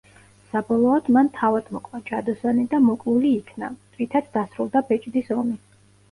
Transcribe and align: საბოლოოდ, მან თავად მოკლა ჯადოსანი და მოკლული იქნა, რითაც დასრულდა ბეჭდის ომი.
საბოლოოდ, 0.51 1.09
მან 1.17 1.27
თავად 1.33 1.67
მოკლა 1.75 1.99
ჯადოსანი 2.07 2.65
და 2.71 2.79
მოკლული 2.85 3.33
იქნა, 3.41 3.69
რითაც 3.99 4.31
დასრულდა 4.39 4.83
ბეჭდის 4.89 5.31
ომი. 5.37 5.55